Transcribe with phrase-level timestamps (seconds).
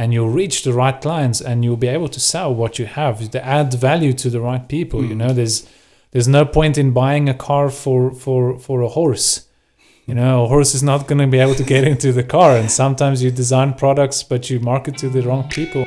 [0.00, 3.30] and you'll reach the right clients and you'll be able to sell what you have.
[3.32, 5.22] To add value to the right people you mm.
[5.22, 5.32] know?
[5.34, 5.68] There's
[6.12, 9.46] there's no point in buying a car for for for a horse.
[10.06, 12.56] You know a horse is not going to be able to get into the car
[12.56, 15.84] and sometimes you design products but you market to the wrong people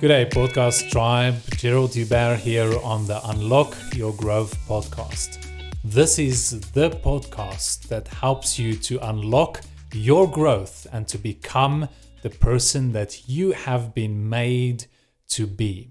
[0.00, 1.34] Good day, podcast tribe.
[1.58, 5.46] Gerald Hubert here on the Unlock Your Growth podcast.
[5.84, 9.60] This is the podcast that helps you to unlock
[9.92, 11.86] your growth and to become
[12.22, 14.86] the person that you have been made
[15.28, 15.90] to be.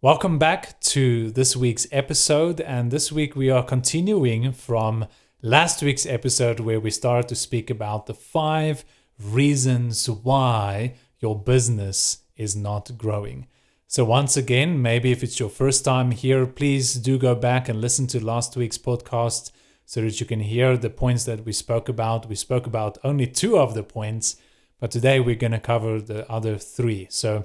[0.00, 2.58] Welcome back to this week's episode.
[2.62, 5.06] And this week we are continuing from
[5.42, 8.82] last week's episode where we started to speak about the five
[9.22, 13.46] reasons why your business is not growing.
[13.86, 17.80] So, once again, maybe if it's your first time here, please do go back and
[17.80, 19.50] listen to last week's podcast
[19.84, 22.28] so that you can hear the points that we spoke about.
[22.28, 24.36] We spoke about only two of the points,
[24.78, 27.08] but today we're going to cover the other three.
[27.10, 27.44] So,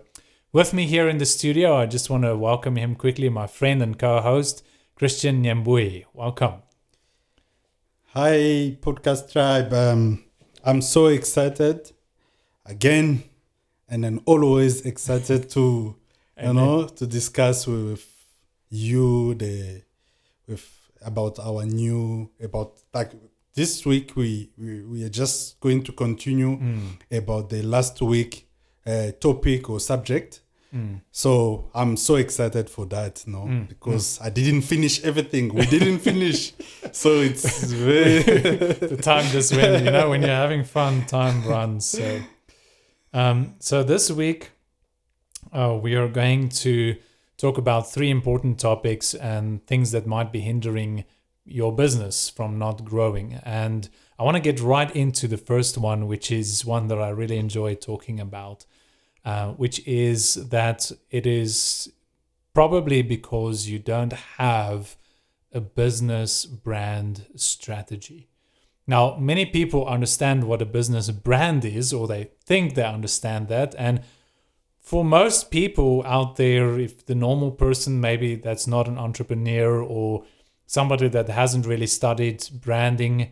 [0.53, 3.81] with me here in the studio, I just want to welcome him quickly, my friend
[3.81, 4.63] and co host,
[4.95, 6.05] Christian Nyambui.
[6.13, 6.61] Welcome.
[8.13, 9.73] Hi, podcast tribe.
[9.73, 10.23] Um,
[10.63, 11.91] I'm so excited
[12.65, 13.23] again
[13.89, 15.95] and then always excited to
[16.41, 18.05] you know to discuss with
[18.69, 19.81] you the
[20.47, 20.71] with
[21.05, 23.11] about our new about like
[23.53, 26.87] this week we we, we are just going to continue hmm.
[27.11, 28.47] about the last week
[28.85, 30.41] uh, topic or subject.
[30.71, 30.95] Hmm.
[31.11, 33.63] So i'm so excited for that no hmm.
[33.63, 35.53] because i didn't finish everything.
[35.53, 36.53] We didn't finish.
[36.91, 41.85] So it's very the time just went, you know, when you're having fun, time runs.
[41.85, 42.21] So,
[43.15, 44.51] um, so this week,
[45.53, 46.97] uh, we are going to
[47.37, 51.05] talk about three important topics and things that might be hindering
[51.45, 53.39] your business from not growing.
[53.43, 53.87] And
[54.19, 57.37] I want to get right into the first one, which is one that I really
[57.37, 58.65] enjoy talking about,
[59.23, 61.89] uh, which is that it is
[62.53, 64.97] probably because you don't have
[65.53, 68.27] a business brand strategy.
[68.87, 73.73] Now, many people understand what a business brand is, or they think they understand that.
[73.77, 74.01] And
[74.79, 80.23] for most people out there, if the normal person, maybe that's not an entrepreneur or
[80.67, 83.31] somebody that hasn't really studied branding,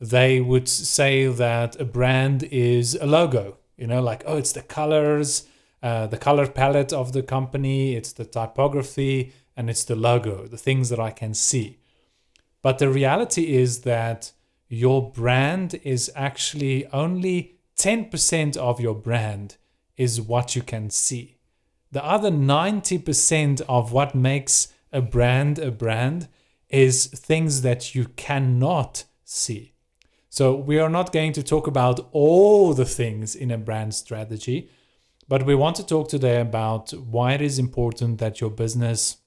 [0.00, 3.58] they would say that a brand is a logo.
[3.76, 5.46] You know, like, oh, it's the colors,
[5.82, 10.56] uh, the color palette of the company, it's the typography, and it's the logo, the
[10.56, 11.78] things that I can see.
[12.62, 14.32] But the reality is that
[14.68, 19.56] your brand is actually only 10% of your brand
[19.96, 21.38] is what you can see.
[21.92, 26.28] The other 90% of what makes a brand a brand
[26.68, 29.74] is things that you cannot see.
[30.28, 34.68] So, we are not going to talk about all the things in a brand strategy,
[35.28, 39.18] but we want to talk today about why it is important that your business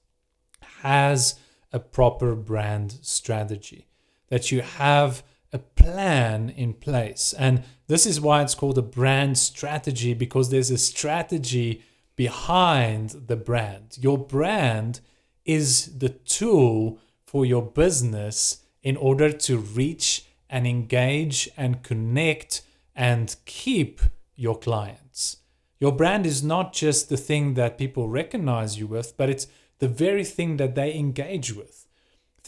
[0.82, 1.38] has
[1.72, 3.86] a proper brand strategy,
[4.28, 5.22] that you have
[5.52, 7.32] a plan in place.
[7.32, 11.82] And this is why it's called a brand strategy because there's a strategy
[12.16, 13.96] behind the brand.
[14.00, 15.00] Your brand
[15.44, 22.62] is the tool for your business in order to reach and engage and connect
[22.94, 24.00] and keep
[24.34, 25.38] your clients.
[25.80, 29.46] Your brand is not just the thing that people recognize you with, but it's
[29.78, 31.86] the very thing that they engage with.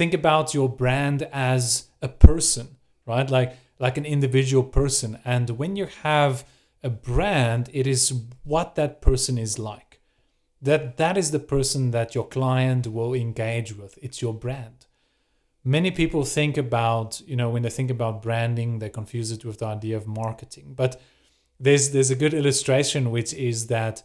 [0.00, 3.28] Think about your brand as a person, right?
[3.28, 5.18] Like like an individual person.
[5.26, 6.46] And when you have
[6.82, 8.10] a brand, it is
[8.42, 10.00] what that person is like.
[10.62, 13.98] That that is the person that your client will engage with.
[14.00, 14.86] It's your brand.
[15.64, 19.58] Many people think about, you know, when they think about branding, they confuse it with
[19.58, 20.72] the idea of marketing.
[20.74, 20.98] But
[21.58, 24.02] there's there's a good illustration which is that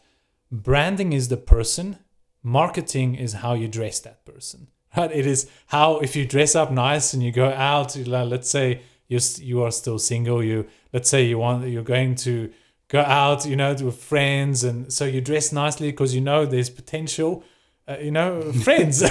[0.51, 1.99] branding is the person
[2.43, 4.67] marketing is how you dress that person
[4.97, 8.81] right it is how if you dress up nice and you go out let's say
[9.07, 12.51] you you are still single you let's say you want you're going to
[12.87, 16.69] go out you know with friends and so you dress nicely because you know there's
[16.69, 17.43] potential
[17.87, 19.03] uh, you know friends.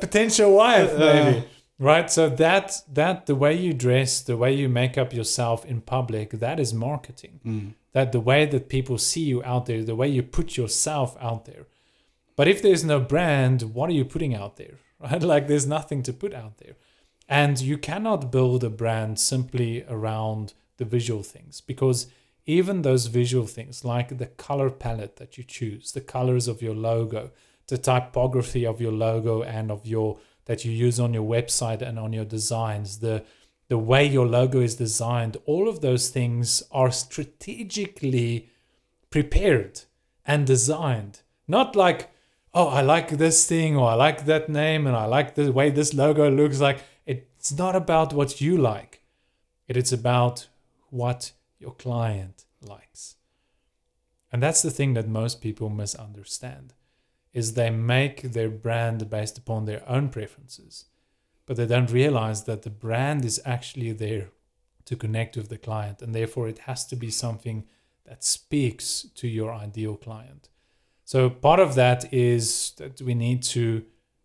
[0.00, 1.44] Potential wife maybe
[1.78, 2.10] right?
[2.10, 6.30] So that that the way you dress the way you make up yourself in public
[6.30, 7.74] that is marketing.
[7.92, 11.44] That the way that people see you out there the way you put yourself out
[11.46, 11.66] there
[12.40, 16.02] but if there's no brand what are you putting out there right like there's nothing
[16.02, 16.76] to put out there
[17.28, 22.08] and you cannot build a brand simply around the visual things because
[22.46, 26.74] even those visual things like the color palette that you choose, the colors of your
[26.74, 27.30] logo,
[27.68, 31.98] the typography of your logo and of your that you use on your website and
[31.98, 33.24] on your designs, the
[33.68, 38.48] the way your logo is designed, all of those things are strategically
[39.10, 39.82] prepared
[40.26, 41.20] and designed.
[41.46, 42.10] Not like,
[42.54, 45.70] oh, I like this thing or I like that name and I like the way
[45.70, 46.80] this logo looks like.
[47.06, 49.02] It's not about what you like.
[49.66, 50.48] It is about
[50.90, 53.16] what your client likes.
[54.32, 56.74] And that's the thing that most people misunderstand
[57.32, 60.86] is they make their brand based upon their own preferences
[61.50, 64.28] but they don't realize that the brand is actually there
[64.84, 67.66] to connect with the client and therefore it has to be something
[68.06, 70.48] that speaks to your ideal client
[71.10, 73.64] so part of that is that we need to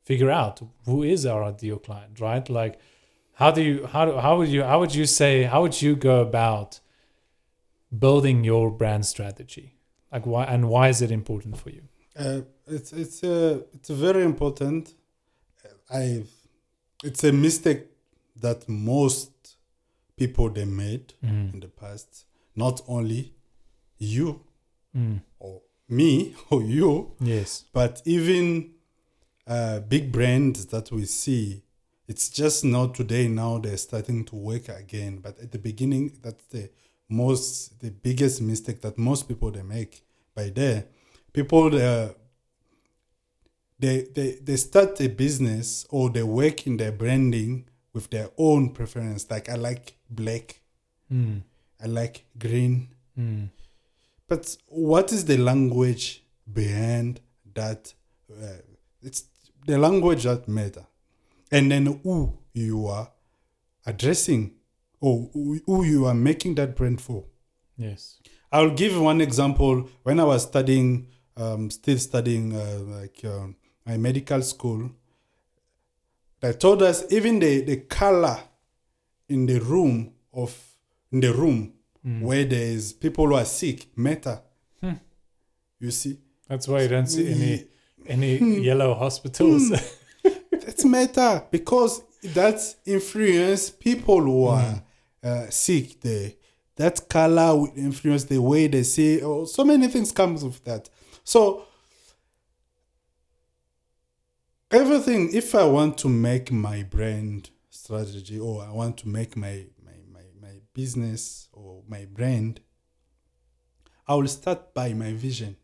[0.10, 0.56] figure out
[0.88, 2.76] who is our ideal client right like
[3.42, 5.96] how do you how, do, how would you how would you say how would you
[6.10, 6.80] go about
[8.06, 9.68] building your brand strategy
[10.12, 11.84] like why and why is it important for you
[12.24, 12.42] uh,
[12.78, 14.94] it's it's uh, it's very important
[16.02, 16.32] i've
[17.04, 17.82] it's a mistake
[18.46, 19.32] that most
[20.18, 21.54] people they made Mm.
[21.54, 22.26] in the past.
[22.56, 23.34] Not only
[23.98, 24.28] you
[24.96, 25.22] Mm.
[25.40, 28.76] or me or you, yes but even
[29.48, 31.62] uh, big brands that we see.
[32.08, 33.28] It's just not today.
[33.28, 35.18] Now they're starting to work again.
[35.18, 36.70] But at the beginning, that's the
[37.10, 40.04] most, the biggest mistake that most people they make.
[40.36, 40.86] By there,
[41.32, 42.10] people uh,
[43.80, 48.72] they they they start a business or they work in their branding with their own
[48.72, 49.30] preference.
[49.32, 50.60] Like I like black,
[51.12, 51.42] mm.
[51.82, 52.90] I like green.
[53.18, 53.50] Mm.
[54.28, 57.22] But what is the language behind
[57.54, 57.94] that?
[58.32, 58.62] Uh,
[59.02, 59.26] it's
[59.68, 60.86] the language that matter,
[61.52, 63.12] and then who you are
[63.86, 64.54] addressing
[65.00, 67.26] or who you are making that brand for.
[67.78, 68.20] yes
[68.52, 69.90] I'll give one example.
[70.04, 74.92] When I was studying, um, still studying, uh, like um, my medical school,
[76.40, 78.40] they told us even the, the color
[79.28, 80.58] in the room of
[81.12, 81.74] in the room
[82.06, 82.22] Mm.
[82.22, 84.40] where there is people who are sick matter.
[84.80, 84.94] Hmm.
[85.80, 86.18] You see,
[86.48, 87.66] That's why you don't see any
[88.08, 88.54] any Hmm.
[88.62, 89.72] yellow hospitals.
[90.52, 92.02] that's matter because
[92.34, 94.84] that influence people who are
[95.24, 96.34] uh, sick there.
[96.76, 99.22] That color will influence the way they see.
[99.24, 100.90] Oh, so many things comes with that.
[101.24, 101.66] So
[104.72, 105.34] everything.
[105.34, 109.66] If I want to make my brand strategy, or I want to make my
[110.56, 112.60] my business or my brand,
[114.08, 115.56] I will start by my vision.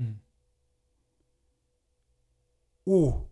[0.00, 0.14] Mm.
[2.84, 3.26] Who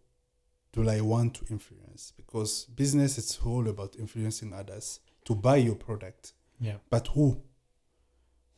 [0.72, 2.12] do I want to influence?
[2.16, 6.32] Because business is all about influencing others to buy your product.
[6.60, 6.76] yeah.
[6.90, 7.40] But who?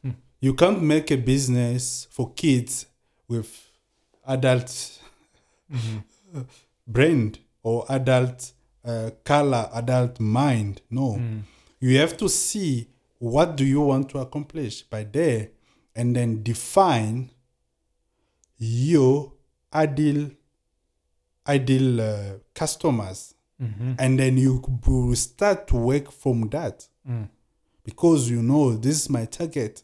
[0.02, 0.10] Hmm.
[0.40, 2.86] You can't make a business for kids
[3.28, 3.70] with
[4.26, 5.00] adult
[5.72, 6.04] Mhm.
[6.86, 8.52] brain or adult
[8.84, 10.80] uh, color, adult mind.
[10.90, 11.16] No.
[11.18, 11.42] Mm.
[11.80, 12.88] You have to see
[13.18, 15.50] what do you want to accomplish by there
[15.94, 17.30] and then define
[18.58, 19.32] your
[19.72, 20.30] ideal
[21.46, 23.96] ideal uh, customers Mhm.
[23.98, 27.28] and then you will start to work from that Mm.
[27.84, 29.82] because you know this is my target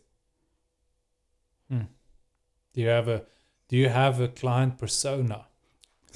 [1.70, 3.24] Do you have a
[3.68, 5.46] do you have a client persona?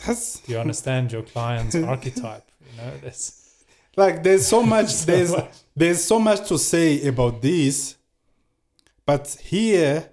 [0.04, 2.50] that's Do you understand your client's archetype?
[2.61, 3.38] You know, that's
[3.99, 5.50] like there's so much So there's much.
[5.76, 7.97] there's so much to say about this
[9.05, 10.11] but here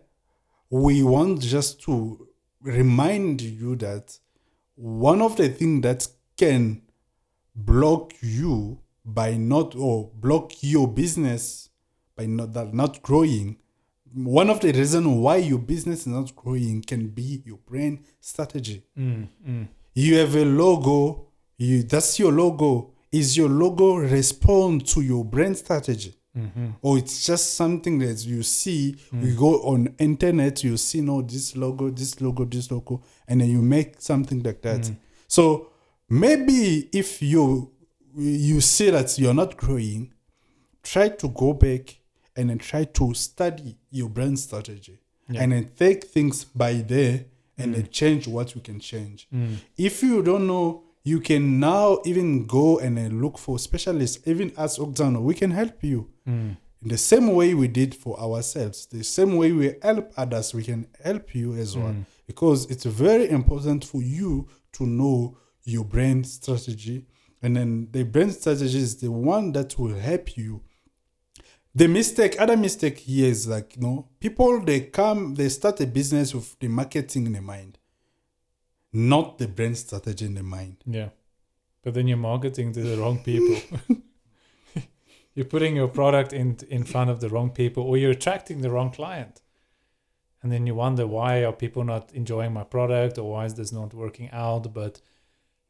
[0.70, 2.28] we want just to
[2.62, 4.18] remind you that
[4.76, 6.82] one of the things that can
[7.56, 11.70] block you by not or block your business
[12.18, 13.58] by not that not growing
[14.14, 18.82] one of the reasons why your business is not growing can be your brand strategy.
[18.98, 21.28] Mm, mm, you have a logo
[21.58, 26.74] you that's your logo is your logo respond to your brand strategy mhm.
[26.82, 31.56] or it's just something that you see you go on internet you see no this
[31.56, 34.96] logo this logo this logo and then you make something like that Mm.
[35.28, 35.68] so
[36.10, 37.72] maybe if you
[38.18, 40.12] you see that you're not growing
[40.84, 42.00] try to go back
[42.36, 45.42] and then try to study your brand strategy Yeah.
[45.44, 47.26] and then take things by there
[47.58, 47.76] and Mm.
[47.76, 49.58] then change what you can change Mm.
[49.78, 54.28] if you don't know you can now even go and then look for specialists.
[54.28, 56.10] Even as Auxano we can help you.
[56.28, 56.58] Mm.
[56.82, 60.64] in the same way we did for ourselves the same way we help others we
[60.64, 61.94] can help you as well.
[61.94, 62.06] Mm.
[62.28, 67.06] because it's very important for you to know your brand strategy.
[67.42, 70.62] And then the brand strategy is the one that will help you.
[71.74, 75.88] The mistake, other mistake here is like, you know, people they come, they start a
[75.88, 77.78] business with the marketing in their mind,
[78.96, 80.78] not the brand strategy in the mind.
[80.86, 81.10] Yeah.
[81.84, 83.58] But then you're marketing to the wrong people.
[85.36, 88.70] you're putting your product in in front of the wrong people or you're attracting the
[88.72, 89.42] wrong client.
[90.42, 93.72] And then you wonder why are people not enjoying my product or why is this
[93.72, 94.74] not working out?
[94.74, 95.02] But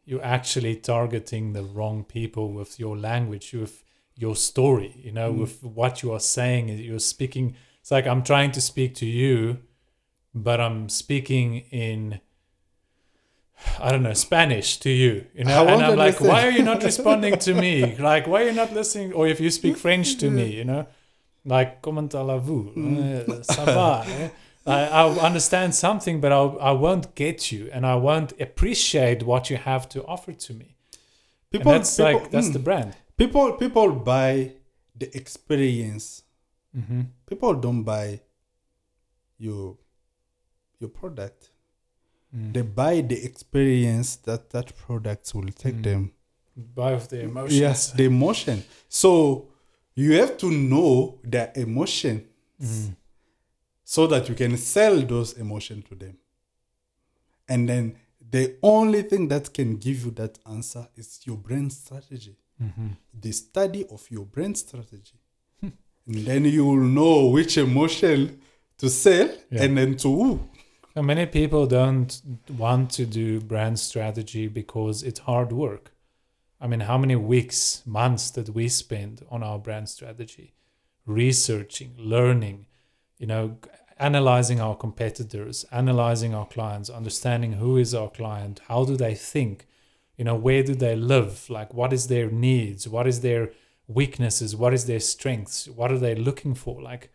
[0.04, 3.84] you're actually targeting the wrong people with your language, with
[4.16, 5.40] your story, you know, Mm.
[5.40, 6.70] with what you are saying.
[6.70, 9.60] You're speaking it's like I'm trying to speak to you,
[10.34, 12.20] but I'm speaking in
[13.80, 16.84] I don't know, Spanish to you, you know, and I'm like, why are you not
[16.84, 17.96] responding to me?
[18.00, 19.14] Like, why are you not listening?
[19.14, 20.88] Or if you speak French to me, you know,
[21.46, 22.74] like, comment allez-vous?
[22.76, 23.30] Mm.
[23.30, 24.04] Uh, Ça va?
[24.08, 24.30] eh?
[24.68, 29.50] I, I understand something, but I'll, I won't get you, and I won't appreciate what
[29.50, 30.76] you have to offer to me.
[31.52, 32.96] People, and that's people, like that's mm, the brand.
[33.18, 34.54] people, people buy
[34.98, 36.24] the experience.
[36.76, 37.02] Mm-hmm.
[37.28, 38.22] People don't buy
[39.38, 39.78] your
[40.80, 41.52] your product.
[42.34, 42.54] Mm.
[42.54, 45.84] They buy the experience that that product will take Mm.
[45.84, 46.12] them.
[46.56, 47.58] Both the emotion.
[47.62, 48.64] Yes, the emotion.
[48.90, 49.50] So
[49.96, 52.24] you have to know their emotion
[52.62, 52.96] Mm.
[53.84, 56.18] so that you can sell those emotions to them.
[57.48, 57.96] And then
[58.32, 62.88] the only thing that can give you that answer is your brand strategy, Mm-hmm.
[63.22, 65.20] the study of your brand strategy.
[65.62, 65.74] and
[66.26, 68.40] then you will know which emotion
[68.78, 69.64] to sell Yeah.
[69.64, 70.40] and then to who.
[70.98, 75.92] And many people don't want to do brand strategy because it's hard work.
[76.62, 80.54] I mean, how many weeks, months did we spend on our brand strategy,
[81.06, 82.68] researching, learning,
[83.18, 83.58] you know,
[84.00, 89.68] analyzing our competitors, analyzing our clients, understanding who is our client, how do they think,
[90.16, 93.52] you know, where do they live, like what is their needs, what is their
[93.88, 97.12] weaknesses, what is their strengths, what are they looking for, like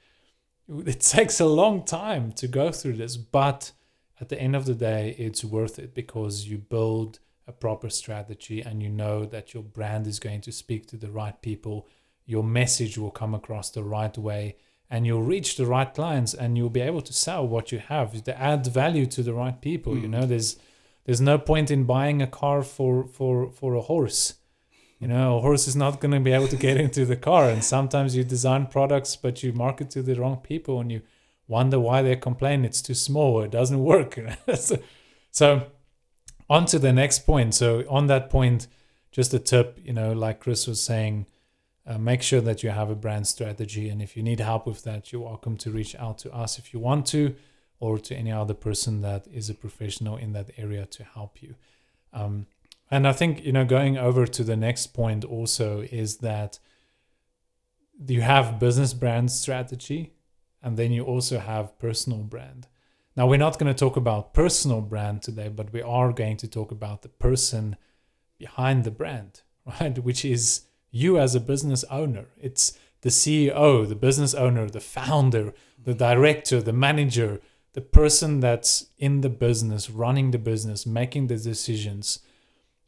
[0.86, 3.72] it takes a long time to go through this, but
[4.20, 8.60] at the end of the day, it's worth it because you build a proper strategy
[8.60, 11.88] and you know that your brand is going to speak to the right people,
[12.26, 14.56] your message will come across the right way,
[14.88, 18.22] and you'll reach the right clients and you'll be able to sell what you have
[18.24, 19.96] to add value to the right people.
[19.96, 20.10] You Mm.
[20.10, 20.56] know, there's
[21.04, 24.34] there's no point in buying a car for for for a horse.
[25.00, 27.48] You know, a horse is not going to be able to get into the car.
[27.48, 31.00] And sometimes you design products, but you market to the wrong people and you
[31.48, 34.20] wonder why they complain it's too small, it doesn't work.
[34.54, 34.78] so,
[35.30, 35.66] so,
[36.50, 37.54] on to the next point.
[37.54, 38.66] So, on that point,
[39.10, 41.26] just a tip, you know, like Chris was saying,
[41.86, 43.88] uh, make sure that you have a brand strategy.
[43.88, 46.74] And if you need help with that, you're welcome to reach out to us if
[46.74, 47.34] you want to,
[47.80, 51.54] or to any other person that is a professional in that area to help you.
[52.12, 52.46] Um,
[52.90, 56.58] and I think, you know, going over to the next point also is that
[58.06, 60.12] you have business brand strategy
[60.62, 62.66] and then you also have personal brand.
[63.16, 66.48] Now, we're not going to talk about personal brand today, but we are going to
[66.48, 67.76] talk about the person
[68.38, 69.42] behind the brand,
[69.80, 69.96] right?
[69.98, 72.26] Which is you as a business owner.
[72.40, 77.40] It's the CEO, the business owner, the founder, the director, the manager,
[77.72, 82.20] the person that's in the business, running the business, making the decisions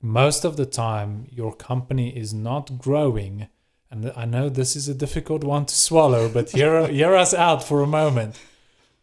[0.03, 3.47] most of the time your company is not growing
[3.89, 7.63] and i know this is a difficult one to swallow but hear, hear us out
[7.63, 8.39] for a moment.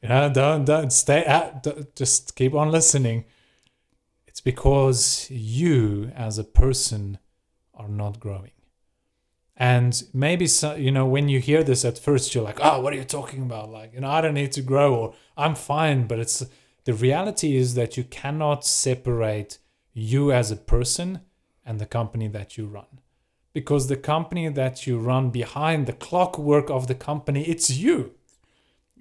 [0.02, 3.26] You know don't don't stay at don't- just keep on listening.
[4.28, 7.18] It's because you as a person
[7.74, 8.52] are not growing.
[9.58, 12.94] And maybe so, you know when you hear this at first you're like oh what
[12.94, 13.70] are you talking about?
[13.70, 16.46] Like you know i don't need to grow or i'm fine but it's
[16.86, 19.59] the reality is that you cannot separate
[19.94, 21.22] you as a person
[21.66, 23.00] and the company that you run.
[23.54, 28.14] Because the company that you run behind the clockwork of the company it's you.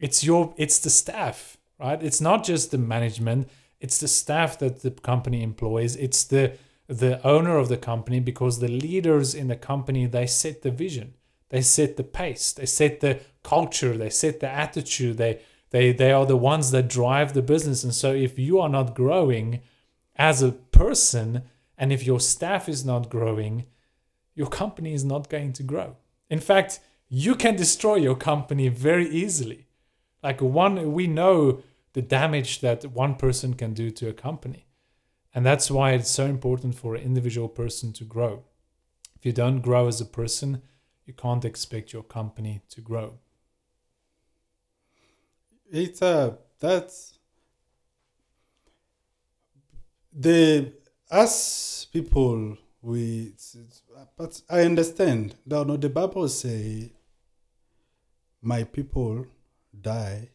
[0.01, 2.03] It's your it's the staff right?
[2.03, 3.49] It's not just the management.
[3.81, 5.97] It's the staff that the company employs.
[5.97, 6.55] It's the
[6.87, 11.15] the owner of the company because the leaders in the company they set the vision.
[11.51, 12.53] They set the pace.
[12.53, 13.97] They set the culture.
[13.97, 15.19] They set the attitude.
[15.19, 15.41] They
[15.71, 17.85] they they are the ones that drive the business.
[17.85, 19.61] And so if you are not growing
[20.19, 21.43] as a person
[21.77, 23.65] and if your staff is not growing
[24.35, 25.97] your company is not going to grow.
[26.31, 29.67] In fact you can destroy your company very easily.
[30.23, 34.67] Like one we know the damage that one person can do to a company
[35.35, 38.45] and that's why it's so important for an individual person to grow.
[39.17, 40.63] If you don't grow as a person
[41.07, 43.15] you can't expect your company to grow.
[45.71, 47.18] It's uh that's
[50.13, 50.73] the
[51.11, 53.33] us people we
[54.17, 55.35] but I understand.
[55.47, 56.93] No, no, the Bible say
[58.43, 59.27] my people
[59.81, 60.29] die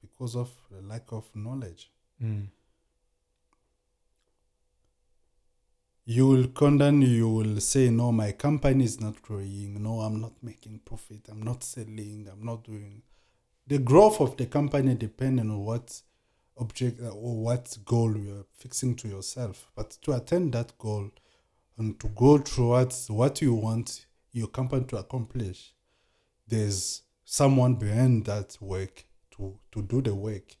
[0.00, 1.90] because of the lack of knowledge.
[2.22, 2.48] Mm.
[6.06, 9.82] You will condemn, you will say, No, my company is not growing.
[9.82, 11.28] No, I'm not making profit.
[11.30, 12.28] I'm not selling.
[12.30, 13.02] I'm not doing.
[13.66, 16.02] The growth of the company depends on what
[16.58, 19.70] object uh, or what goal you're fixing to yourself.
[19.74, 21.10] But to attain that goal
[21.76, 25.74] and to go towards what you want your company to accomplish,
[26.46, 29.04] there's someone behind that work
[29.36, 30.56] to, to do the work.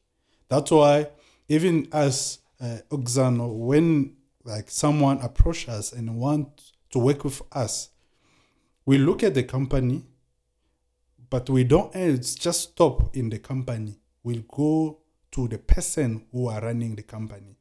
[0.48, 1.08] That's why
[1.48, 7.90] even as uh, Auxano, when like someone approach us and want to work with us,
[8.86, 10.04] we look at the company,
[11.30, 13.98] but we don't just stop in the company.
[14.22, 15.00] We'll go
[15.34, 17.56] to the person who are running the company,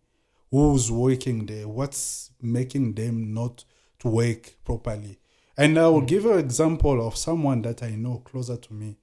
[0.51, 3.65] who's working there, what's making them not
[3.97, 5.17] to work properly.
[5.57, 8.97] And I will give an example of someone that I know closer to me.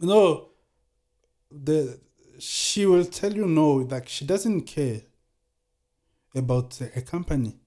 [0.00, 0.48] You know,
[1.50, 2.00] the
[2.38, 5.02] she will tell you no, like she doesn't care
[6.34, 7.58] about a company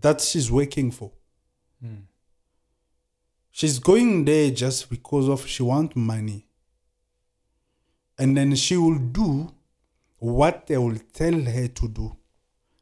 [0.00, 1.12] that she's working for.
[1.84, 2.02] Mm.
[3.52, 6.43] She's going there just because of she want money.
[8.18, 9.52] And then she will do
[10.18, 12.16] what they will tell her to do.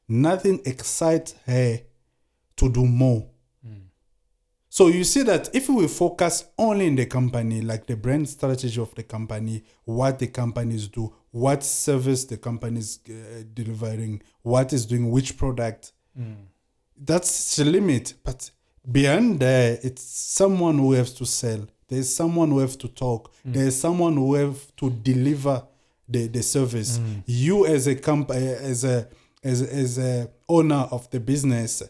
[0.09, 1.81] Nothing excites her
[2.57, 3.27] to do more.
[3.67, 3.85] Mm.
[4.69, 8.81] So you see that if we focus only in the company, like the brand strategy
[8.81, 14.73] of the company, what the companies do, what service the company is uh, delivering, what
[14.73, 16.45] is doing which product, Mm.
[17.05, 18.13] that's the limit.
[18.23, 18.51] But
[18.91, 21.67] beyond there, it's someone who has to sell.
[21.93, 23.31] There's someone who have to talk.
[23.45, 25.63] There's someone who have to deliver
[26.09, 26.97] the, the service.
[26.97, 27.23] Mm.
[27.27, 29.09] You as a company, as a
[29.45, 31.83] as as a owner of the business,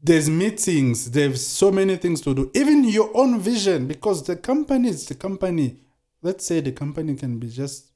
[0.00, 1.10] there's meetings.
[1.10, 2.52] There's so many things to do.
[2.54, 5.80] Even your own vision, because the company is the company.
[6.22, 7.90] Let's say the company can be just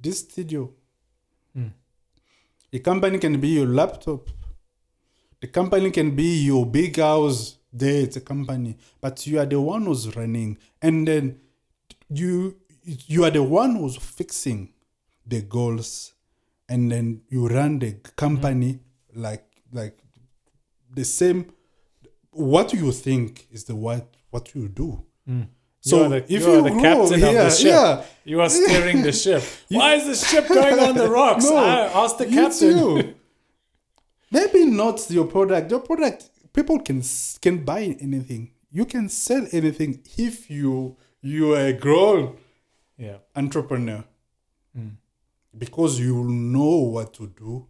[0.00, 0.68] this studio.
[1.56, 1.70] Mm.
[2.72, 4.30] The company can be your laptop.
[5.40, 7.59] The company can be your big house.
[7.72, 11.40] There, it's a company, but you are the one who's running, and then
[12.08, 14.72] you you are the one who's fixing
[15.26, 16.14] the goals,
[16.68, 18.80] and then you run the company
[19.14, 19.98] like like
[20.92, 21.52] the same.
[22.32, 25.04] What you think is the what what you do.
[25.28, 25.48] Mm.
[25.80, 27.66] So you the, if you you are the captain of yeah, the ship.
[27.66, 28.04] yeah.
[28.24, 29.42] You are steering the ship.
[29.68, 31.44] Why is the ship going on the rocks?
[31.50, 32.78] No, I asked the you captain.
[32.78, 33.14] too.
[34.30, 35.70] Maybe not your product.
[35.70, 37.02] Your product, people can
[37.40, 38.52] can buy anything.
[38.70, 42.36] You can sell anything if you you are a grown
[42.98, 43.18] Yeah.
[43.34, 44.04] entrepreneur
[44.76, 44.96] Mm.
[45.58, 47.66] because you know what to do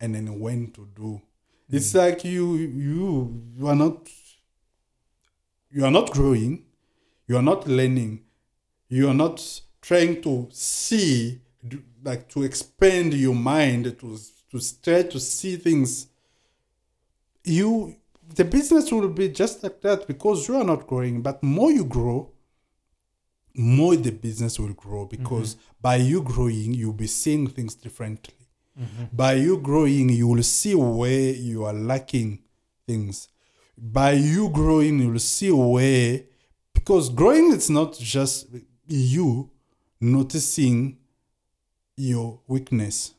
[0.00, 1.20] and then when to do.
[1.68, 4.08] It's like you you you are not
[5.70, 6.64] you are not growing,
[7.28, 8.24] you are not learning,
[8.88, 11.40] you are not trying to see
[12.04, 14.18] like to expand your mind to
[14.50, 16.08] to try to see things.
[17.44, 17.96] You
[18.34, 21.84] the business will be just like that because you are not growing, but more you
[21.84, 22.30] grow,
[23.54, 25.64] more the business will grow because mm-hmm.
[25.80, 28.34] by you growing, you'll be seeing things differently.
[28.78, 29.04] Mm-hmm.
[29.12, 32.40] By you growing, you will see where you are lacking
[32.86, 33.28] things.
[33.76, 36.22] By you growing, you will see where,
[36.72, 38.46] because growing it's not just
[38.86, 39.50] you
[40.00, 40.98] noticing
[41.96, 43.14] your weakness.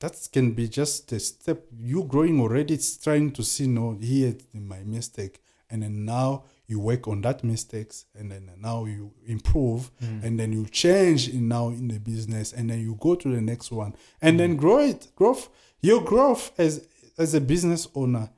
[0.00, 1.64] That can be just a step.
[1.78, 5.40] You growing already, it's trying to see, no, here my mistake.
[5.70, 10.22] And then now you work on that mistakes and then now you improve mm.
[10.24, 13.40] and then you change in now in the business and then you go to the
[13.40, 14.58] next one and then mm.
[14.58, 15.48] grow it growth
[15.80, 16.84] your growth as
[17.18, 18.30] as a business owner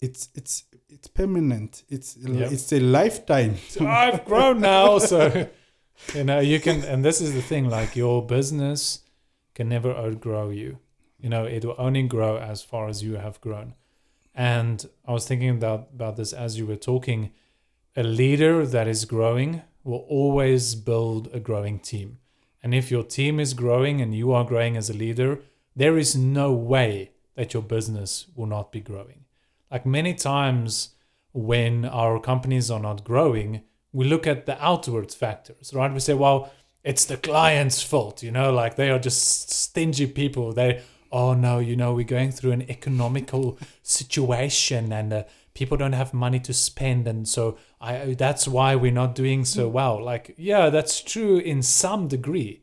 [0.00, 2.52] it's it's it's permanent it's Yep.
[2.52, 5.48] it's a lifetime I've grown now, so
[6.14, 6.84] you know you can.
[6.84, 9.02] And this is the thing: like your business
[9.54, 10.78] can never outgrow you.
[11.20, 13.74] You know, it will only grow as far as you have grown.
[14.34, 17.32] And I was thinking about about this as you were talking.
[17.96, 22.18] A leader that is growing will always build a growing team.
[22.62, 25.40] And if your team is growing and you are growing as a leader,
[25.74, 29.24] there is no way that your business will not be growing.
[29.70, 30.90] Like many times
[31.32, 35.92] when our companies are not growing, we look at the outward factors, right?
[35.92, 36.52] We say, well,
[36.84, 40.52] it's the client's fault, you know, like they are just stingy people.
[40.52, 45.92] They, oh no, you know, we're going through an economical situation and uh, people don't
[45.92, 47.06] have money to spend.
[47.06, 50.02] And so I, that's why we're not doing so well.
[50.02, 52.62] Like, yeah, that's true in some degree,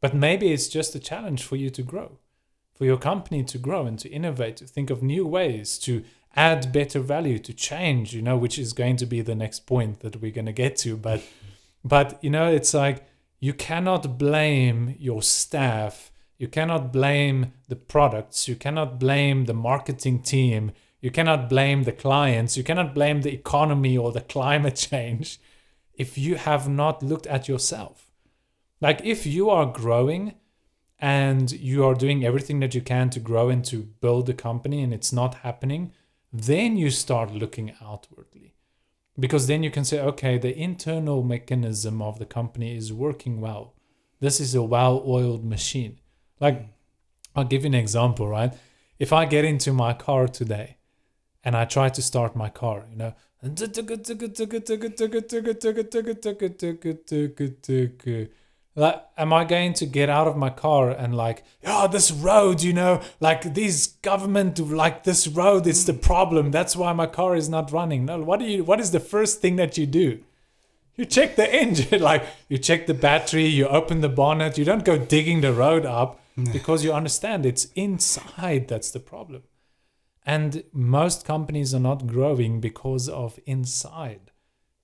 [0.00, 2.18] but maybe it's just a challenge for you to grow
[2.80, 6.02] for your company to grow and to innovate, to think of new ways to
[6.34, 10.00] add better value to change you know which is going to be the next point
[10.00, 11.22] that we're going to get to but
[11.84, 13.04] but you know it's like
[13.40, 16.09] you cannot blame your staff
[16.40, 21.98] you cannot blame the products you cannot blame the marketing team you cannot blame the
[22.04, 25.38] clients you cannot blame the economy or the climate change
[25.94, 28.10] if you have not looked at yourself
[28.80, 30.34] like if you are growing
[31.00, 34.82] and you are doing everything that you can to grow and to build a company
[34.82, 35.92] and it's not happening,
[36.32, 38.54] then you start looking outwardly.
[39.18, 43.74] Because then you can say, okay, the internal mechanism of the company is working well.
[44.20, 45.98] This is a well oiled machine.
[46.40, 46.66] Like,
[47.36, 48.52] I'll give you an example, right?
[48.98, 50.76] If I get into my car today
[51.44, 53.14] and I try to start my car, you know,
[58.76, 62.62] like am i going to get out of my car and like oh this road
[62.62, 67.34] you know like these government like this road is the problem that's why my car
[67.34, 70.20] is not running no what do you what is the first thing that you do
[70.96, 74.84] you check the engine like you check the battery you open the bonnet you don't
[74.84, 79.42] go digging the road up because you understand it's inside that's the problem
[80.24, 84.30] and most companies are not growing because of inside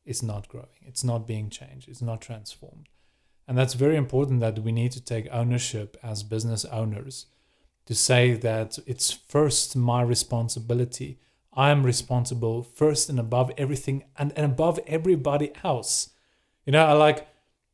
[0.05, 2.89] is not growing it's not being changed it's not transformed
[3.49, 7.27] and that's very important that we need to take ownership as business owners
[7.87, 11.19] to say that it's first my responsibility.
[11.53, 16.11] I am responsible first and above everything and, and above everybody else.
[16.67, 17.29] You know, I like,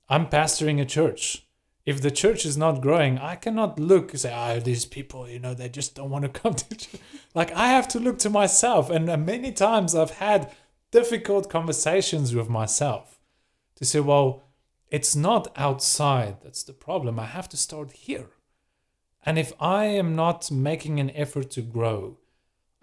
[0.09, 1.47] I'm pastoring a church.
[1.85, 5.40] If the church is not growing, I cannot look and say, oh, these people, you
[5.40, 7.01] know, they just don't want to come to church.
[7.35, 8.88] Like, I have to look to myself.
[8.90, 10.53] And uh, many times I've had
[10.90, 13.18] difficult conversations with myself
[13.77, 14.45] to say, well,
[14.90, 17.18] it's not outside that's the problem.
[17.18, 18.29] I have to start here.
[19.25, 22.18] And if I am not making an effort to grow,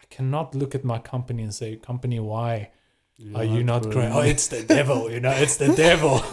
[0.02, 2.72] I cannot look at my company and say, Company, why
[3.22, 4.14] You're are you not growing?
[4.14, 6.24] Oh, it's the devil, you know, it's the devil.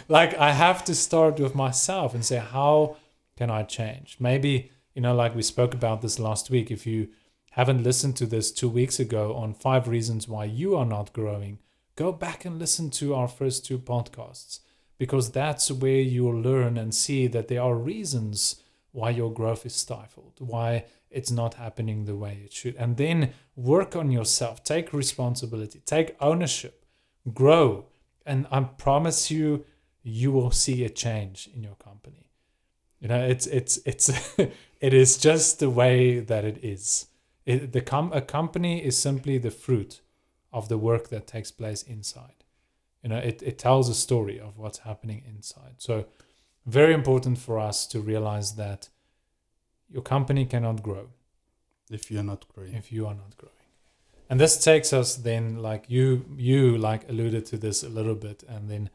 [0.08, 2.96] like, I have to start with myself and say, How
[3.36, 4.16] can I change?
[4.18, 7.08] Maybe, you know, like we spoke about this last week, if you
[7.52, 11.60] haven't listened to this two weeks ago on five reasons why you are not growing,
[11.94, 14.58] go back and listen to our first two podcasts
[14.98, 18.60] because that's where you'll learn and see that there are reasons
[18.94, 22.76] why your growth is stifled, why it's not happening the way it should.
[22.76, 26.86] And then work on yourself, take responsibility, take ownership,
[27.32, 27.86] grow.
[28.24, 29.64] And I promise you,
[30.04, 32.30] you will see a change in your company.
[33.00, 34.08] You know, it's it's it's
[34.80, 37.06] it is just the way that it is.
[37.44, 40.02] It, the com- a company is simply the fruit
[40.52, 42.44] of the work that takes place inside
[43.04, 46.06] you know it, it tells a story of what's happening inside so
[46.66, 48.88] very important for us to realize that
[49.90, 51.08] your company cannot grow
[51.90, 52.74] if you're not growing.
[52.74, 53.52] if you are not growing.
[54.30, 58.42] And this takes us then like you you like alluded to this a little bit
[58.48, 58.90] and then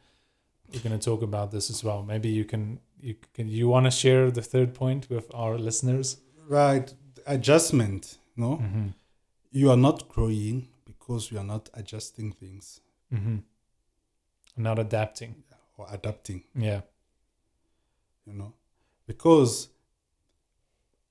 [0.72, 2.02] we're going to talk about this as well.
[2.02, 6.16] Maybe you can you can you want to share the third point with our listeners?
[6.48, 6.92] Right.
[7.26, 8.56] Adjustment no?
[8.56, 8.86] Mm-hmm.
[9.50, 12.80] you are not growing because you are not adjusting things.
[13.12, 13.38] Mm-hmm.
[14.56, 15.44] Not adapting.
[15.78, 16.42] Or adapting.
[16.54, 16.80] Yeah
[18.30, 18.54] you know?
[19.06, 19.68] Because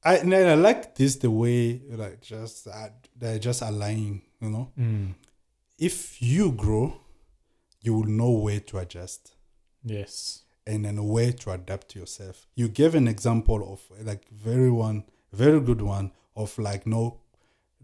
[0.04, 4.72] I and I like this the way like just uh, they're just aligning you know?
[4.80, 5.16] Mm.
[5.78, 7.02] if you grow
[7.82, 9.36] you will know where to adjust.
[9.84, 10.44] Yes.
[10.68, 12.46] And then where to adapt yourself.
[12.56, 17.20] You gave an example of like very one very good one of like no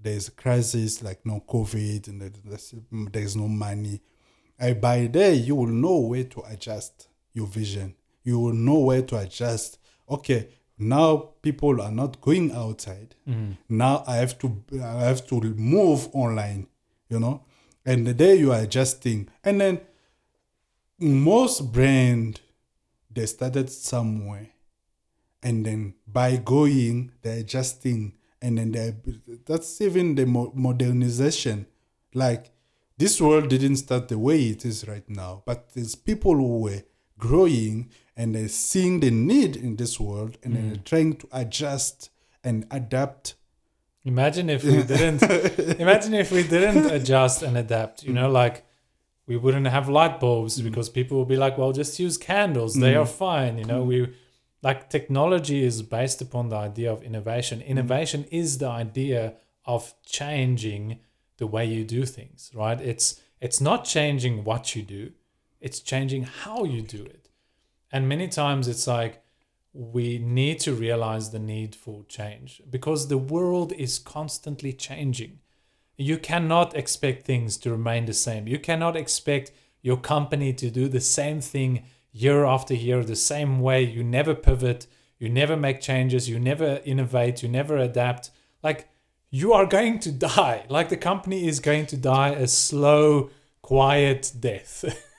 [0.01, 4.01] there's a crisis like no covid and there's, there's no money.
[4.57, 7.95] And by there, you will know where to adjust your vision.
[8.25, 9.79] You will know where to adjust.
[10.09, 13.15] Okay, now people are not going outside.
[13.27, 13.57] Mm.
[13.69, 16.67] Now I have to I have to move online,
[17.07, 17.45] you know.
[17.85, 19.29] And the day you are adjusting.
[19.43, 19.79] And then
[20.99, 22.41] most brand
[23.09, 24.49] they started somewhere.
[25.41, 28.17] And then by going, they're adjusting.
[28.41, 28.95] And then they
[29.45, 31.67] that's even the modernization.
[32.13, 32.51] Like
[32.97, 36.81] this world didn't start the way it is right now, but there's people who were
[37.17, 40.69] growing and they're seeing the need in this world and mm.
[40.69, 42.09] they're trying to adjust
[42.43, 43.35] and adapt.
[44.03, 45.23] Imagine if we didn't
[45.79, 48.65] imagine if we didn't adjust and adapt, you know, like
[49.27, 50.63] we wouldn't have light bulbs mm.
[50.63, 52.75] because people would be like, well, just use candles.
[52.75, 53.01] They mm.
[53.01, 53.57] are fine.
[53.57, 54.13] You know, we
[54.61, 57.59] like technology is based upon the idea of innovation.
[57.59, 57.67] Mm.
[57.67, 59.33] Innovation is the idea
[59.65, 60.99] of changing
[61.37, 62.79] the way you do things, right?
[62.79, 65.11] It's it's not changing what you do,
[65.65, 67.27] it's changing how you do it.
[67.91, 69.23] And many times it's like
[69.73, 75.39] we need to realize the need for change because the world is constantly changing.
[75.97, 78.47] You cannot expect things to remain the same.
[78.47, 83.59] You cannot expect your company to do the same thing year after year, the same
[83.59, 83.81] way.
[83.81, 84.85] You never pivot,
[85.17, 88.29] you never make changes, you never innovate, you never adapt.
[88.61, 88.87] Like,
[89.31, 90.65] you are going to die.
[90.69, 93.31] Like, the company is going to die a slow,
[93.63, 94.85] quiet death.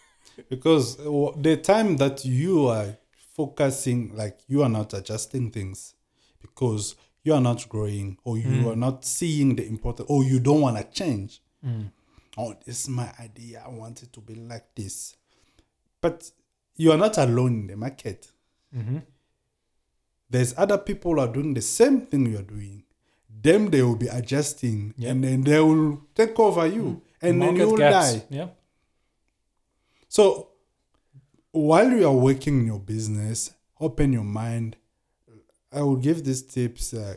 [0.48, 2.96] because the time that you are
[3.34, 5.94] focusing like you are not adjusting things
[6.40, 8.66] because you are not growing or you Mm.
[8.72, 11.40] are not seeing the important or you don't want to change.
[11.64, 11.90] Mm.
[12.38, 13.62] oh this is my idea.
[13.66, 15.16] I want it to be like this.
[16.00, 16.30] But
[16.76, 18.30] you are not alone in the market.
[18.72, 18.98] Hmm
[20.28, 22.82] there's other people who are doing the same thing you are doing.
[23.42, 25.10] Them they will be adjusting Yep.
[25.10, 28.22] and then they will take over you and then you will die.
[28.28, 28.48] Yeah.
[30.16, 30.48] So
[31.52, 34.76] while you are working in your business, open your mind.
[35.70, 36.94] I will give these tips.
[36.94, 37.16] Uh,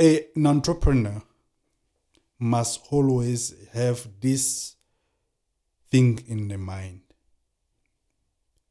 [0.00, 1.22] a, an entrepreneur
[2.40, 4.74] must always have this
[5.92, 7.02] thing in the mind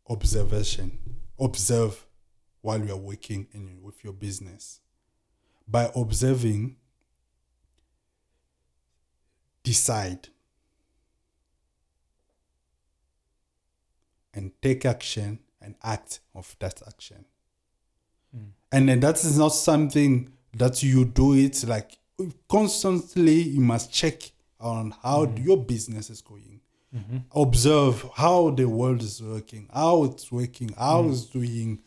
[0.10, 1.00] observation.
[1.40, 2.06] Observe
[2.60, 4.82] while you are working in, with your business.
[5.66, 6.76] By observing,
[9.64, 10.28] decide.
[14.34, 17.26] And take action and act of that action.
[18.36, 18.52] Mm.
[18.72, 21.98] And then that is not something that you do it like
[22.50, 25.46] constantly you must check on how Mm.
[25.46, 26.60] your business is going.
[26.94, 31.12] hmm Observe how the world is working, how it's working, how Mm.
[31.12, 31.80] it's doing.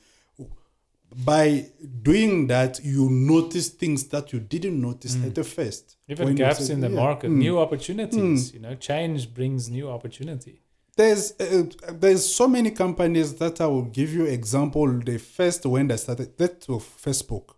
[1.25, 1.71] By
[2.03, 5.27] doing that, you notice things that you didn't notice Mm.
[5.27, 5.97] at the first.
[6.09, 6.97] Even gaps say- in the yeah.
[6.97, 7.37] market, Mm.
[7.37, 8.53] new opportunities.
[8.53, 10.61] You know, change brings new opportunity.
[10.97, 14.87] There's uh, there's so many companies that I will give you example.
[15.01, 17.55] The first when they started that was Facebook.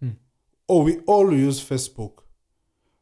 [0.00, 0.10] Hmm.
[0.68, 2.20] Oh, we all use Facebook,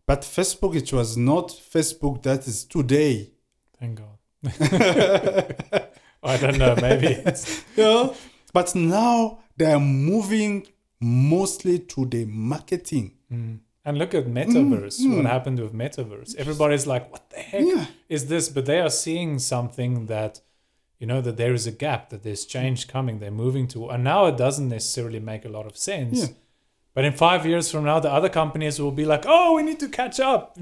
[0.07, 3.33] but Facebook it was not Facebook that is today.
[3.79, 4.19] Thank God.
[6.23, 6.75] I don't know.
[6.81, 8.13] Maybe it's yeah,
[8.53, 10.67] but now they are moving
[11.01, 13.13] mostly to the marketing.
[13.33, 13.61] Mm.
[13.91, 15.01] And look at metaverse.
[15.01, 15.31] Mm, What mm.
[15.37, 16.37] happened with metaverse?
[16.37, 20.41] Everybody's like, "What the heck Yeah, is this?" But they are seeing something that,
[21.01, 23.19] you know, that there is a gap, that there's change coming.
[23.19, 26.19] They're moving to, and now it doesn't necessarily make a lot of sense.
[26.21, 26.35] Yeah.
[26.95, 29.81] But in five years from now, the other companies will be like, "Oh, we need
[29.81, 30.57] to catch up,"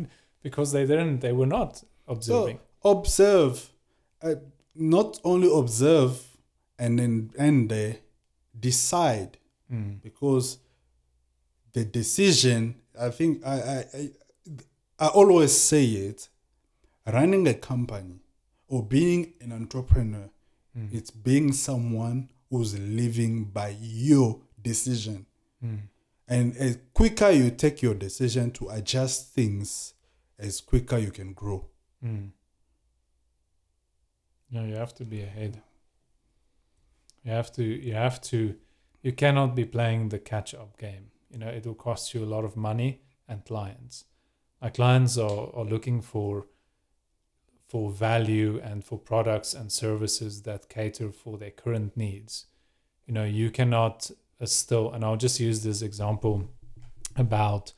[0.47, 1.21] because they didn't.
[1.21, 2.59] They were not observing.
[2.83, 3.55] So observe,
[4.23, 4.37] uh,
[4.75, 6.13] not only observe
[6.79, 7.93] and then and uh,
[8.59, 9.33] decide.
[9.71, 10.01] Mm.
[10.09, 10.47] because
[11.75, 12.61] the decision
[13.01, 14.11] i think I, I i
[14.99, 16.29] i always say it
[17.07, 18.21] running a company
[18.69, 20.29] or being an entrepreneur
[20.77, 20.93] Mm.
[20.95, 25.27] it's being someone who's living by your decision
[25.65, 25.81] Mm.
[26.29, 29.95] and as quicker you take your decision to adjust things
[30.39, 31.65] as quicker you can grow
[32.05, 32.31] Mm.
[34.51, 35.61] No, you have to be ahead.
[37.25, 37.63] You have to.
[37.65, 38.55] You have to.
[39.03, 41.11] You cannot be playing the catch-up game.
[41.31, 44.05] You know, it will cost you a lot of money and clients.
[44.63, 46.47] Our clients are, are looking for
[47.69, 52.47] for value and for products and services that cater for their current needs.
[53.07, 54.11] You know, you cannot
[54.41, 56.49] uh, still, and I'll just use this example
[57.17, 57.73] about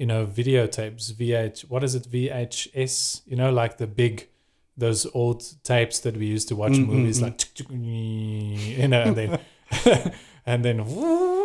[0.00, 4.28] you know videotapes vh what is it vhs you know like the big
[4.76, 7.24] those old tapes that we used to watch Mm, mm, movies mm.
[7.24, 7.70] like
[8.80, 9.38] you know and then
[10.46, 10.80] and then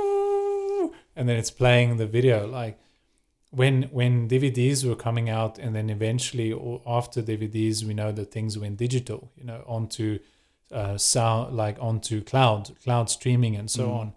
[1.15, 2.47] and then it's playing the video.
[2.47, 2.78] Like
[3.51, 8.32] when when dvds were coming out and then eventually or after dvds we know that
[8.32, 10.19] things went digital you know onto
[10.73, 13.99] uh sound like onto cloud cloud streaming and so Mm.
[13.99, 14.13] on.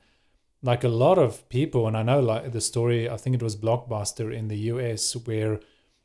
[0.62, 3.54] Like a lot of people and i know like the story i think it was
[3.54, 5.60] blockbuster in the us where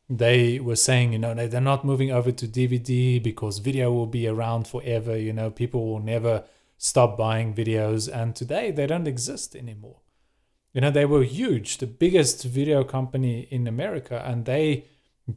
[0.10, 4.06] they were saying you know they- they're not moving over to dvd because video will
[4.20, 6.44] be around forever you know people will never
[6.78, 8.10] stop buying videos.
[8.14, 9.98] And today they don't exist anymore
[10.74, 14.86] you know they were huge the biggest video company in america and they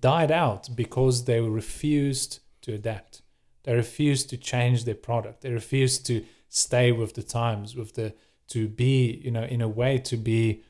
[0.00, 3.22] died out because they refused to adapt.
[3.64, 5.42] They refused to change their product.
[5.42, 8.14] They refused to stay with the times with the
[8.48, 10.62] to be you know in a way to be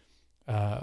[0.49, 0.81] uh,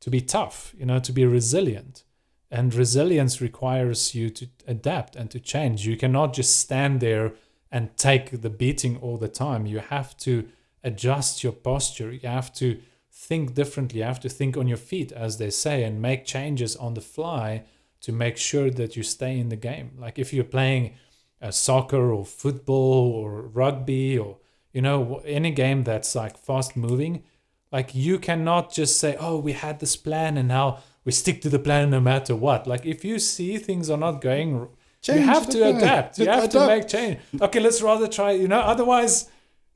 [0.00, 2.04] to be tough you know to be resilient.
[2.50, 5.86] And resilience requires you to adapt and to change.
[5.86, 7.32] You cannot just stand there
[7.70, 9.66] and take the beating all the time.
[9.66, 10.48] You have to
[10.84, 12.78] adjust your posture you have to
[13.10, 16.76] think differently you have to think on your feet as they say and make changes
[16.76, 17.64] on the fly
[18.00, 20.94] to make sure that you stay in the game like if you're playing
[21.42, 24.36] uh, soccer or football or rugby or
[24.72, 27.22] you know any game that's like fast moving
[27.70, 31.50] Like you cannot just say, "Oh, we had this plan and now we stick to
[31.50, 34.68] the plan no matter what." Like if you see things are not going, r-
[35.14, 35.76] you have to plan.
[35.76, 36.18] adapt.
[36.18, 37.18] You have to make change.
[37.40, 38.30] Okay, let's rather try.
[38.32, 39.28] You know, otherwise,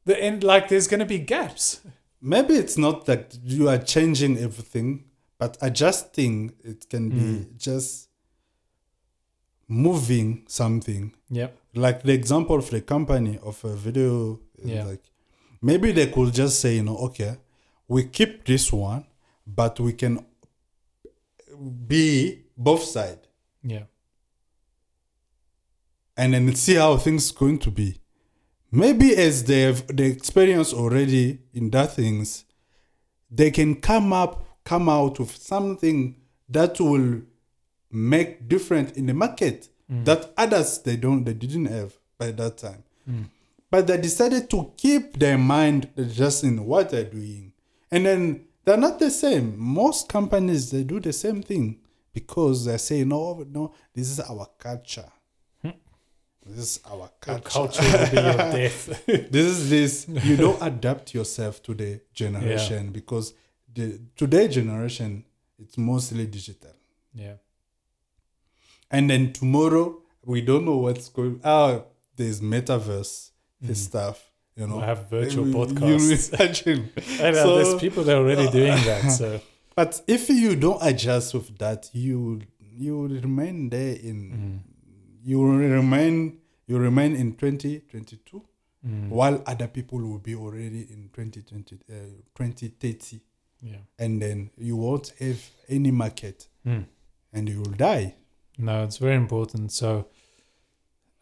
[0.05, 1.81] the end like there's gonna be gaps.
[2.21, 5.05] Maybe it's not that you are changing everything,
[5.39, 7.57] but adjusting it can be Mm.
[7.59, 8.09] just
[9.69, 11.15] moving something.
[11.31, 11.57] Yep.
[11.75, 14.85] Like the example of the company of a video, Yeah.
[14.85, 15.03] like
[15.61, 17.39] maybe they could just say, you know, okay,
[17.89, 19.05] we keep this one,
[19.47, 20.25] but we can
[21.87, 23.27] be both side
[23.63, 23.85] Yeah.
[26.17, 27.99] and then see how things going to be.
[28.73, 32.45] Maybe as they have the experience already in that things,
[33.31, 36.17] they can come up, come out with something
[36.49, 37.23] that will
[37.91, 40.05] make different in the market Mm.
[40.05, 42.83] that others they don't they didn't have by that time.
[43.09, 43.25] Mm.
[43.71, 47.53] But they decided to keep their mind just in what they're doing.
[47.91, 49.59] And then they're not the same.
[49.59, 51.81] Most companies they do the same thing
[52.13, 55.11] because they say, no, no, this is our culture.
[56.45, 57.43] This is our culture.
[57.49, 59.07] culture will be your death.
[59.07, 60.09] this is this.
[60.09, 63.35] You don't adapt yourself to the generation because
[63.73, 65.25] the today generation
[65.59, 66.73] it's mostly digital.
[67.15, 67.35] yeah.
[68.91, 71.41] And then tomorrow we don't know what's going.
[71.45, 71.85] Oh,
[72.17, 73.87] there's metaverse, this mm.
[73.89, 74.31] stuff.
[74.57, 76.33] You know, We'll have virtual You- podcasts.
[76.33, 76.91] You imagine.
[77.21, 79.11] And, uh, So- there's people that are already uh, doing that.
[79.11, 79.41] So
[79.75, 82.43] But if you don't adjust with that, you
[82.77, 84.19] you will remain there in
[84.65, 84.72] mm.
[85.25, 88.43] You remain you remain in 2022
[88.87, 91.95] mm, while other people will be already in 2020 uh,
[92.35, 93.21] 2030
[93.61, 93.77] yeah.
[93.99, 96.85] and then you won't have any market Mm.
[97.33, 98.15] and you will die
[98.59, 99.73] No, it's very important.
[99.73, 100.07] So,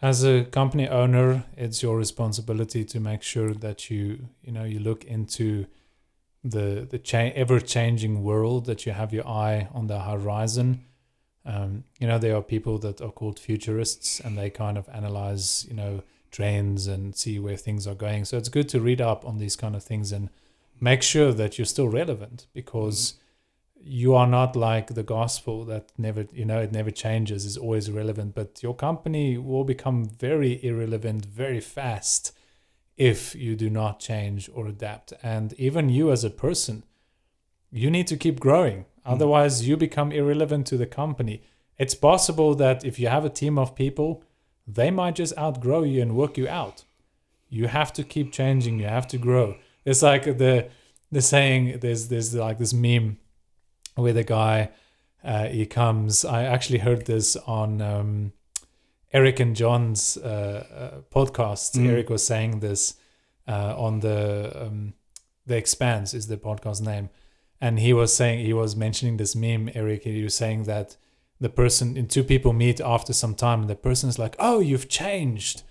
[0.03, 4.81] as a company owner, it's your responsibility to make sure that you, you know, you
[4.81, 5.67] look into
[6.43, 8.65] the the cha- ever changing world.
[8.67, 10.85] That you have your eye on the horizon.
[11.45, 15.67] Um, you know, there are people that are called futurists, and they kind of analyze,
[15.69, 18.25] you know, trends and see where things are going.
[18.25, 20.31] So it's good to read up on these kind of things and
[20.81, 23.15] make sure that you're still relevant because
[23.83, 27.91] you are not like the gospel that never you know it never changes is always
[27.91, 32.33] relevant but your company will become very irrelevant very fast
[33.01, 35.15] if you do not change or adapt.
[35.23, 36.85] And even you as a person
[37.73, 41.43] you need to keep growing otherwise you become irrelevant to the company
[41.79, 44.23] it's possible that if you have a team of people
[44.67, 46.85] they might just outgrow you and work you out
[47.49, 50.69] you have to keep changing you have to grow it's like the
[51.11, 53.19] the saying there's there's like this meme
[53.97, 54.71] where the guy
[55.23, 56.25] uh, he comes.
[56.25, 58.33] I actually heard this on um,
[59.13, 61.77] Eric and John's uh, uh, podcast.
[61.77, 61.89] Mm.
[61.89, 62.95] Eric was saying this
[63.47, 64.95] uh, on the um,
[65.47, 67.11] the Expanse is the podcast name,
[67.61, 69.71] and he was saying he was mentioning this meme.
[69.75, 70.97] Eric, he was saying that
[71.41, 74.61] the person and two people meet after some time, and the person is like, "Oh,
[74.61, 75.63] you've changed,"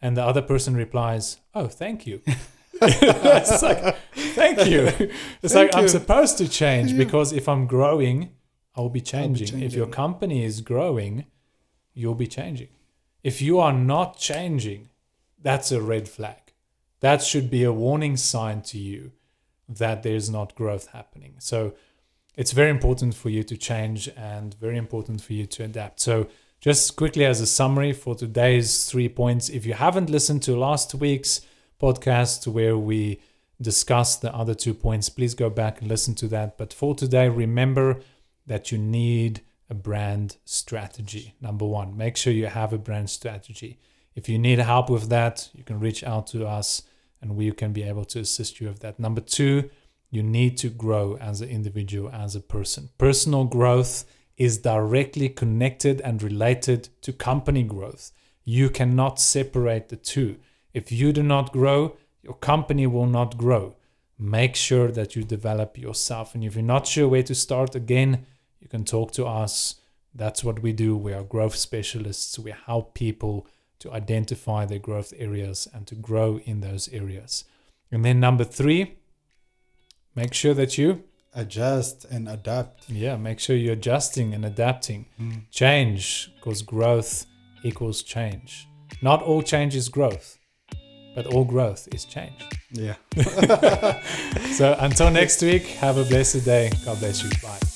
[0.00, 2.20] and the other person replies, "Oh, thank you."
[2.82, 4.80] it's like, thank you.
[5.42, 6.98] It's Thank like I'm supposed to change Yeah.
[6.98, 8.30] because if I'm growing,
[8.74, 9.62] I'll be changing.
[9.62, 11.26] If your company is growing,
[11.94, 12.68] you'll be changing.
[13.22, 14.88] If you are not changing,
[15.40, 16.52] that's a red flag.
[17.00, 19.12] That should be a warning sign to you
[19.68, 21.34] that there's not growth happening.
[21.38, 21.74] So
[22.36, 26.00] it's very important for you to change and very important for you to adapt.
[26.00, 26.28] So
[26.60, 30.94] just quickly as a summary for today's three points, if you haven't listened to last
[30.94, 31.40] week's
[31.80, 33.20] podcast where we
[33.60, 36.58] discussed the other two points, please go back and listen to that.
[36.58, 38.00] But for today, remember
[38.46, 41.34] that you need a brand strategy.
[41.40, 43.78] Number one, make sure you have a brand strategy.
[44.14, 46.82] If you need help with that, you can reach out to us
[47.24, 49.00] and we can be able to assist you with that.
[49.00, 49.70] Number two,
[50.10, 52.90] you need to grow as an individual, as a person.
[52.98, 54.04] Personal growth
[54.36, 58.12] is directly connected and related to company growth.
[58.44, 60.36] You cannot separate the two.
[60.74, 63.74] If you do not grow, your company will not grow.
[64.18, 66.34] Make sure that you develop yourself.
[66.34, 68.26] And if you're not sure where to start, again,
[68.60, 69.76] you can talk to us.
[70.14, 70.94] That's what we do.
[70.94, 72.38] We are growth specialists.
[72.38, 73.46] We help people
[73.84, 77.44] to identify their growth areas and to grow in those areas.
[77.92, 78.94] And then number three,
[80.14, 81.04] make sure that you,
[81.34, 85.04] adjust and adapt yeah, make sure you're adjusting and adapting.
[85.20, 85.42] Mm.
[85.50, 87.26] Change, because growth
[87.62, 88.66] equals change.
[89.02, 90.38] Not all change is growth,
[91.14, 92.40] but all growth is change.
[92.72, 92.96] yeah
[94.58, 96.72] So until next week, have a blessed day.
[96.86, 97.30] God bless you.
[97.42, 97.73] Bye.